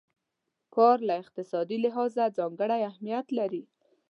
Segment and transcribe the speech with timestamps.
[0.75, 3.63] کار له اقتصادي لحاظه ځانګړی اهميت لري.